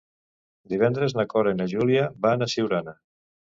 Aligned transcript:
Divendres 0.73 1.13
na 1.19 1.27
Cora 1.35 1.53
i 1.55 1.59
na 1.61 1.69
Júlia 1.75 2.09
van 2.27 2.49
a 2.49 2.51
Siurana. 2.57 2.99